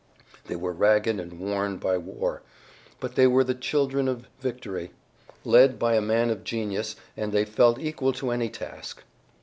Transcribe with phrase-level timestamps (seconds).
[0.47, 2.41] They were ragged and worn by war,
[2.99, 4.89] but they were the children of victory,
[5.45, 9.03] led by a man of genius, and they felt equal to any task.